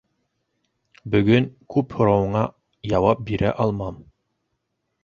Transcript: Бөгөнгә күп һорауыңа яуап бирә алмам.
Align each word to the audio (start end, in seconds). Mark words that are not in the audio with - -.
Бөгөнгә 1.15 1.69
күп 1.75 1.95
һорауыңа 1.99 2.43
яуап 2.95 3.23
бирә 3.31 3.57
алмам. 3.67 4.03